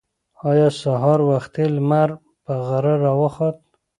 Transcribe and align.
ایا 0.49 0.67
سهار 0.81 1.19
وختي 1.29 1.65
لمر 1.75 2.09
په 2.43 2.53
غره 2.67 2.93
راوخوت؟ 3.03 3.57